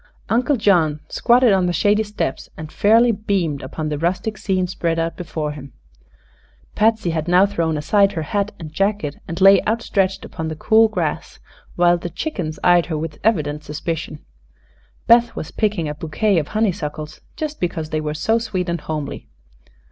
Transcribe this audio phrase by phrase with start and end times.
[0.29, 4.97] Uncle John squatted on the shady steps and fairly beamed upon the rustic scene spread
[4.97, 5.73] out before him.
[6.73, 10.87] Patsy had now thrown aside her hat and jacket and lay outstretched upon the cool
[10.87, 11.37] grass,
[11.75, 14.25] while the chickens eyed her with evident suspicion.
[15.05, 19.27] Beth was picking a bouquet of honeysuckles, just because they were so sweet and homely.